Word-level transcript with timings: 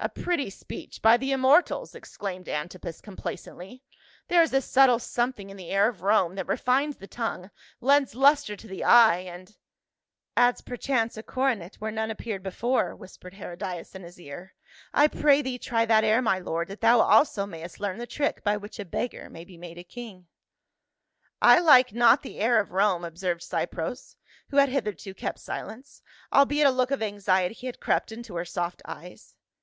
"A 0.00 0.08
pretty 0.08 0.48
speech, 0.48 1.02
by 1.02 1.16
the 1.16 1.32
immortals!" 1.32 1.94
exclaimed 1.94 2.48
Antipas 2.48 3.00
complacently." 3.00 3.82
There 4.28 4.40
is 4.42 4.54
a 4.54 4.62
subtile 4.62 5.00
something 5.00 5.50
in 5.50 5.56
the 5.58 5.70
air 5.70 5.88
of 5.88 6.02
Rome 6.02 6.36
that 6.36 6.46
refines 6.46 6.96
the 6.96 7.08
tongue, 7.08 7.50
lends 7.80 8.14
luster 8.14 8.56
to 8.56 8.68
the 8.68 8.84
eye, 8.84 9.18
and 9.18 9.54
—""Adds 10.36 10.62
perchance 10.62 11.16
a 11.16 11.22
coronet 11.22 11.74
where 11.80 11.90
none 11.90 12.12
appeared 12.12 12.44
before," 12.44 12.94
whispered 12.94 13.34
Herodias 13.34 13.94
in 13.94 14.04
his 14.04 14.20
ear." 14.20 14.54
I 14.94 15.06
pray 15.08 15.42
thee 15.42 15.58
try 15.58 15.84
that 15.84 16.04
air, 16.04 16.22
my 16.22 16.38
lord, 16.38 16.68
that 16.68 16.80
thou 16.80 17.00
also 17.00 17.44
may.st 17.44 17.80
learn 17.80 17.98
the 17.98 18.06
trick 18.06 18.42
by 18.44 18.56
which 18.56 18.78
a 18.78 18.84
beggar 18.86 19.28
may 19.28 19.44
be 19.44 19.58
made 19.58 19.78
a 19.78 19.84
king."" 19.84 20.28
I 21.42 21.58
like 21.58 21.92
not 21.92 22.22
the 22.22 22.38
air 22.38 22.60
of 22.60 22.70
Rome," 22.70 23.04
observed 23.04 23.42
Cypres, 23.42 24.16
who 24.48 24.58
had 24.58 24.68
hitherto 24.70 25.12
kept 25.12 25.40
silence, 25.40 26.02
albeit 26.32 26.68
a 26.68 26.70
look 26.70 26.92
of 26.92 27.00
anxict) 27.02 27.60
had 27.66 27.80
crept 27.80 28.12
into 28.12 28.36
her 28.36 28.46
soft 28.46 28.80
eyes. 28.86 29.34